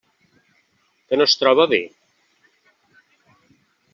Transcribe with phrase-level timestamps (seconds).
[1.11, 1.81] Que no es troba bé?